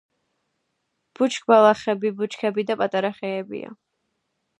ბუჩქბალახები, 1.19 2.13
ბუჩქები 2.21 2.65
და 2.71 2.79
პატარა 2.81 3.13
ხეებია. 3.19 3.71